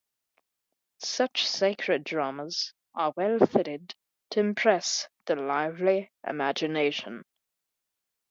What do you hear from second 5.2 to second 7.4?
the lively imagination.